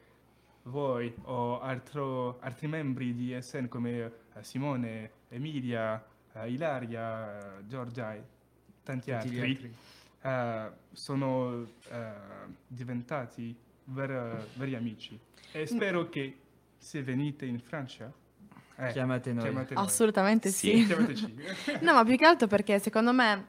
voi 0.71 1.13
o 1.25 1.61
altro- 1.61 2.39
altri 2.41 2.67
membri 2.69 3.15
di 3.15 3.37
SN 3.41 3.69
come 3.69 3.91
eh, 4.35 4.43
Simone, 4.43 5.11
Emilia, 5.29 6.03
eh, 6.33 6.51
Ilaria, 6.51 7.59
eh, 7.59 7.67
Giorgia 7.67 8.15
e 8.15 8.23
tanti 8.83 9.11
gli 9.11 9.15
altri 9.15 9.41
altri. 9.41 9.75
eh, 10.23 10.71
sono 10.93 11.67
eh, 11.91 12.13
diventati 12.67 13.55
ver- 13.85 14.47
veri 14.55 14.75
amici 14.75 15.19
e 15.53 15.67
spero 15.67 16.09
che 16.09 16.37
se 16.79 17.03
venite 17.03 17.45
in 17.45 17.59
Francia 17.61 18.11
eh, 18.77 18.93
Chiamate 18.93 19.33
noi. 19.35 19.43
chiamate 19.43 19.75
noi. 19.75 19.85
Assolutamente 19.85 20.49
Sì. 20.51 20.79
sì. 20.79 20.87
Chiamateci. 20.87 21.35
No, 21.85 21.93
ma 21.93 22.05
più 22.05 22.17
che 22.17 22.25
altro 22.25 22.47
perché 22.47 22.79
secondo 22.79 23.13
me, 23.13 23.49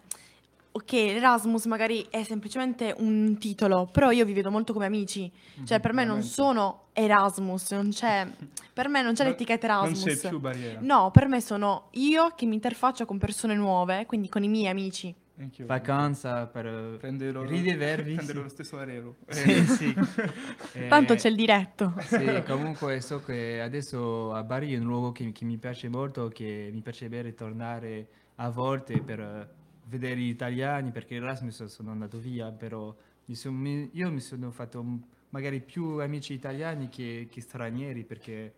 ok, 0.73 0.91
l'Erasmus 0.91 1.65
magari 1.65 2.05
è 2.09 2.23
semplicemente 2.23 2.95
un 2.97 3.37
titolo, 3.39 3.87
però 3.91 4.11
io 4.11 4.25
vi 4.25 4.33
vedo 4.33 4.49
molto 4.51 4.73
come 4.73 4.85
amici. 4.85 5.31
Cioè, 5.65 5.79
per 5.79 5.93
me 5.93 6.05
non 6.05 6.23
sono 6.23 6.85
Erasmus, 6.93 7.71
non 7.71 7.89
c'è, 7.89 8.27
per 8.73 8.87
me 8.87 9.01
non 9.01 9.13
c'è 9.13 9.23
Non- 9.23 9.31
l'etichetta 9.33 9.67
non 9.67 9.85
Erasmus. 9.87 10.19
c'è 10.21 10.29
più 10.29 10.39
barriera 10.39 10.79
No, 10.81 11.11
per 11.11 11.27
me 11.27 11.41
sono 11.41 11.87
io 11.91 12.33
che 12.35 12.45
mi 12.45 12.55
interfaccio 12.55 13.05
con 13.05 13.17
persone 13.17 13.55
nuove, 13.55 14.05
quindi 14.05 14.29
con 14.29 14.43
i 14.43 14.47
miei 14.47 14.67
amici. 14.67 15.13
Anch'io. 15.39 15.65
Vacanza 15.65 16.45
per 16.45 16.97
Prenderò, 16.99 17.41
ridevervi. 17.43 18.13
prenderò 18.13 18.39
sì. 18.39 18.43
lo 18.43 18.49
stesso 18.49 18.77
aereo 18.77 19.15
Sì, 19.27 19.65
sì. 19.65 19.95
Eh, 20.73 20.87
Tanto 20.87 21.15
c'è 21.15 21.29
il 21.29 21.35
diretto. 21.35 21.93
Sì, 22.01 22.43
comunque 22.45 23.01
so 23.01 23.21
che 23.23 23.59
adesso 23.59 24.33
a 24.33 24.43
Bari 24.43 24.73
è 24.73 24.77
un 24.77 24.85
luogo 24.85 25.11
che, 25.11 25.31
che 25.31 25.43
mi 25.45 25.57
piace 25.57 25.89
molto, 25.89 26.27
che 26.27 26.69
mi 26.71 26.81
piacerebbe 26.81 27.33
tornare 27.33 28.07
a 28.35 28.49
volte 28.49 29.01
per 29.01 29.19
eh, 29.19 29.49
vedere 29.91 30.19
gli 30.19 30.29
italiani, 30.29 30.91
perché 30.91 31.15
Erasmus 31.15 31.65
sono 31.65 31.91
andato 31.91 32.17
via, 32.17 32.51
però 32.51 32.95
mi 33.25 33.35
son- 33.35 33.55
mi- 33.55 33.89
io 33.93 34.09
mi 34.11 34.21
sono 34.21 34.49
fatto 34.51 34.83
magari 35.29 35.59
più 35.61 35.99
amici 35.99 36.33
italiani 36.33 36.89
che, 36.89 37.27
che 37.29 37.41
stranieri, 37.41 38.03
perché 38.03 38.53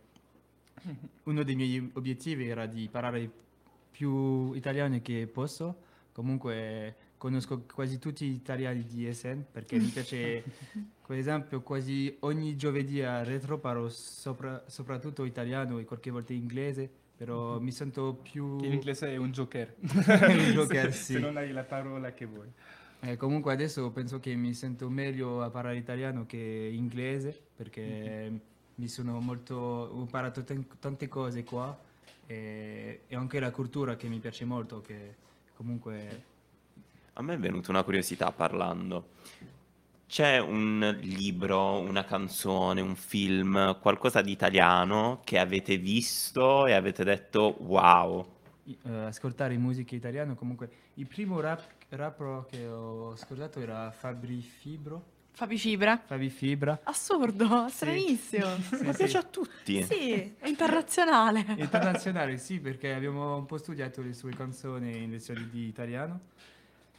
uno 1.24 1.44
dei 1.44 1.56
miei 1.56 1.90
obiettivi 1.94 2.48
era 2.48 2.66
di 2.66 2.88
parlare 2.90 3.30
più 3.92 4.54
italiano 4.54 5.00
che 5.02 5.28
posso. 5.32 5.92
Comunque 6.12 6.96
conosco 7.18 7.62
quasi 7.74 7.98
tutti 8.00 8.28
gli 8.28 8.34
italiani 8.36 8.84
di 8.84 9.12
SN 9.12 9.46
perché 9.52 9.80
mi 9.80 9.88
piace, 9.88 10.44
per 11.06 11.18
esempio, 11.18 11.62
quasi 11.62 12.16
ogni 12.22 12.56
giovedì 12.56 13.02
a 13.02 13.24
retro 13.24 13.58
parlo 13.60 13.90
sopra- 13.90 14.64
soprattutto 14.68 15.24
italiano 15.26 15.80
e 15.80 15.86
qualche 15.86 16.12
volta 16.12 16.34
inglese, 16.34 16.90
però 17.16 17.60
mi 17.60 17.72
sento 17.72 18.14
più... 18.16 18.58
che 18.60 18.66
in 18.66 18.74
inglese 18.74 19.14
è 19.14 19.18
un 19.18 19.32
joker 19.32 19.76
Un 19.80 20.52
joker, 20.54 20.92
se, 20.92 20.98
sì. 20.98 21.14
se 21.14 21.20
non 21.20 21.38
hai 21.38 21.52
la 21.52 21.64
parola 21.64 22.12
che 22.14 22.26
vuoi 22.26 22.52
Eh, 23.02 23.18
comunque 23.18 23.54
adesso 23.54 23.92
penso 23.92 24.20
che 24.20 24.34
mi 24.36 24.54
sento 24.54 24.90
meglio 24.90 25.42
a 25.42 25.50
parlare 25.50 25.78
italiano 25.78 26.26
che 26.26 26.38
inglese 26.74 27.38
perché 27.56 28.32
mi 28.76 28.88
sono 28.88 29.20
molto... 29.20 29.56
ho 29.56 30.00
imparato 30.00 30.44
tan- 30.44 30.66
tante 30.80 31.08
cose 31.08 31.44
qua 31.44 31.78
e, 32.26 33.02
e 33.08 33.16
anche 33.16 33.40
la 33.40 33.52
cultura 33.52 33.96
che 33.96 34.08
mi 34.08 34.20
piace 34.20 34.46
molto, 34.46 34.82
che 34.82 35.16
comunque 35.56 36.24
A 37.14 37.22
me 37.22 37.34
è 37.36 37.38
venuta 37.38 37.72
una 37.72 37.84
curiosità 37.84 38.32
parlando. 38.32 39.10
C'è 40.14 40.38
un 40.38 40.96
libro, 41.02 41.80
una 41.80 42.06
canzone, 42.06 42.82
un 42.82 42.96
film, 42.96 43.80
qualcosa 43.80 44.22
di 44.22 44.30
italiano 44.30 45.22
che 45.24 45.40
avete 45.40 45.78
visto 45.78 46.68
e 46.68 46.74
avete 46.74 47.04
detto 47.04 47.56
wow. 47.62 48.24
eh, 48.64 48.92
ascoltare 49.06 49.58
musica 49.58 49.96
italiana, 49.96 50.36
comunque 50.36 50.70
il 50.94 51.08
primo 51.08 51.40
rap, 51.40 51.64
rapper 51.90 52.46
che 52.48 52.68
ho 52.68 53.14
ascoltato 53.14 53.60
era 53.60 53.90
Fabri 53.90 54.40
Fibro, 54.42 55.04
Fabi 55.32 55.58
Fibra. 55.58 56.00
Fabi 56.06 56.30
Fibra. 56.30 56.82
Assurdo, 56.84 57.68
stranissimo. 57.70 58.46
Sì, 58.70 58.84
Ma 58.84 58.92
sì. 58.92 58.98
piace 58.98 59.18
a 59.18 59.24
tutti. 59.24 59.82
Sì, 59.82 60.36
è 60.38 60.48
internazionale. 60.48 61.44
Internazionale, 61.58 62.38
sì, 62.38 62.60
perché 62.60 62.94
abbiamo 62.94 63.38
un 63.38 63.48
po' 63.48 63.58
studiato 63.58 64.04
le 64.04 64.14
sue 64.14 64.36
canzoni 64.36 65.06
in 65.06 65.10
lezioni 65.10 65.50
di 65.50 65.66
italiano. 65.66 66.20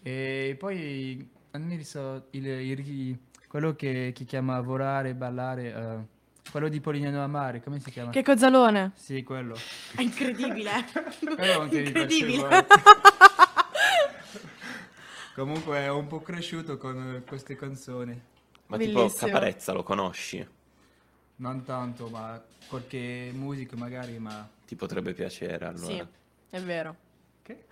E 0.03 0.57
poi 0.59 1.43
non 1.59 1.69
mi 1.69 1.77
ricordo 1.77 2.27
il, 2.31 2.47
il- 2.47 3.19
quello 3.49 3.75
che, 3.75 4.13
che 4.15 4.25
chiama 4.25 4.61
volare, 4.61 5.15
ballare, 5.15 5.73
eh, 5.73 6.51
quello 6.51 6.69
di 6.69 6.81
Polignano 6.81 7.23
Amare, 7.23 7.63
come 7.63 7.79
si 7.79 7.91
chiama? 7.91 8.11
Che 8.11 8.23
cozzalone. 8.23 8.93
Sì, 8.97 9.23
quello. 9.23 9.57
È 9.95 10.03
incredibile. 10.03 10.71
Quello 11.21 11.61
anche 11.61 11.83
incredibile. 11.83 12.67
Comunque 15.35 15.79
è 15.79 15.89
un 15.91 16.07
po' 16.07 16.21
cresciuto 16.21 16.77
con 16.77 17.23
queste 17.27 17.57
canzoni. 17.57 18.21
Ma 18.67 18.77
tipo 18.79 18.99
Bellissimo. 19.01 19.27
Caparezza 19.33 19.73
lo 19.73 19.83
conosci? 19.83 20.47
Non 21.37 21.65
tanto, 21.65 22.09
ma 22.09 22.41
qualche 22.69 23.31
musica 23.35 23.77
magari, 23.77 24.19
ma... 24.19 24.49
Ti 24.67 24.77
potrebbe 24.77 25.13
piacere 25.13 25.67
allora. 25.67 25.87
Sì, 25.87 26.05
è 26.51 26.61
vero. 26.61 26.97
Che? 27.47 27.65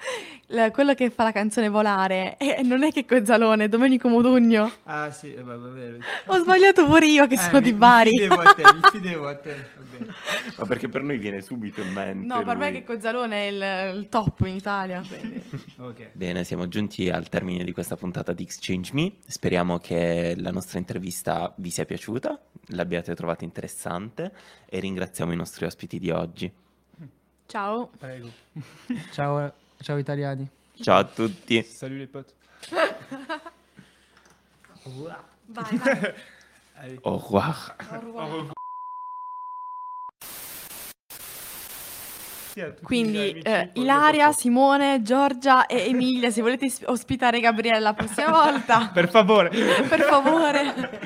La- 0.49 0.71
quello 0.71 0.93
che 0.93 1.09
fa 1.09 1.23
la 1.25 1.33
canzone 1.33 1.71
Volare 1.71 2.37
eh, 2.37 2.61
non 2.63 2.83
è 2.83 2.93
che 2.93 3.07
Cozzalone, 3.07 3.65
è 3.65 3.69
Domenico 3.69 4.07
Modugno. 4.11 4.71
Ah 4.83 5.11
sì, 5.11 5.33
eh, 5.33 5.43
va 5.43 5.55
bene. 5.57 5.99
Ho 6.27 6.37
sbagliato 6.37 6.85
pure 6.85 7.07
io 7.07 7.27
che 7.27 7.35
Eh, 7.35 7.39
sono 7.39 7.57
mi- 7.61 7.63
di 7.65 7.73
Bari. 7.73 8.11
Mi 8.11 8.19
fidevo 8.19 8.41
a 8.43 8.53
te, 8.53 8.63
mi 8.75 8.81
fidevo 8.91 9.29
a 9.29 9.35
te. 9.37 9.67
vabbè. 9.79 10.13
Ma 10.59 10.67
perché 10.67 10.89
per 10.91 11.03
noi 11.03 11.17
viene 11.17 11.41
subito 11.41 11.81
in 11.81 11.91
mente 11.91 12.27
No, 12.27 12.43
per 12.45 12.57
me 12.59 12.71
lui. 12.71 12.81
che 12.81 12.85
Cozzalone 12.85 13.49
è 13.49 13.51
il, 13.93 13.97
il 14.01 14.09
top 14.11 14.41
in 14.41 14.57
Italia. 14.57 15.03
quindi. 15.09 15.43
Ok. 15.79 16.11
Bene, 16.13 16.45
siamo 16.45 16.69
giunti 16.69 17.09
al 17.09 17.31
termine 17.31 17.65
di 17.65 17.73
questa 17.73 17.97
puntata 17.97 18.35
di 18.35 18.43
Exchange 18.43 18.91
Me. 18.93 19.13
Speriamo 19.27 19.79
che 19.79 20.35
la 20.37 20.51
nostra 20.51 20.79
intervista 20.79 21.51
vi 21.57 21.71
sia 21.71 21.87
piaciuta, 21.87 22.39
l'abbiate 22.73 23.15
trovata 23.15 23.45
interessante 23.45 24.31
e 24.67 24.81
ringraziamo 24.81 25.33
i 25.33 25.37
nostri 25.37 25.65
ospiti 25.65 25.99
di 25.99 26.11
oggi. 26.11 26.53
Ciao. 27.47 27.91
Prego. 27.99 28.29
Ciao, 29.13 29.61
ciao 29.83 29.99
italiani. 29.99 30.49
Ciao 30.81 30.99
a 30.99 31.05
tutti. 31.05 31.63
Salut 31.63 31.99
les 31.99 32.09
potes. 32.09 32.35
Vai, 35.47 35.77
vai. 35.79 36.15
Allez. 36.77 36.99
Au 37.03 37.17
revoir. 37.17 37.77
Au 37.91 38.25
revoir. 38.25 38.53
Quindi 42.83 43.39
eh, 43.43 43.71
Ilaria. 43.75 44.33
Simone, 44.33 45.01
Giorgia 45.03 45.67
e 45.67 45.89
Emilia, 45.89 46.31
se 46.31 46.43
volete 46.43 46.69
ospitare 46.85 47.41
Gabriele 47.41 47.81
la 47.81 47.95
prossima 47.95 48.29
volta, 48.45 48.91
Per 48.93 49.09
favore. 49.09 49.49
per 49.89 50.01
favore. 50.03 51.01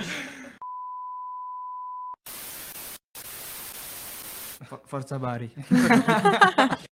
Fo- 4.65 4.81
Forza 4.87 5.19
Bari. 5.19 5.53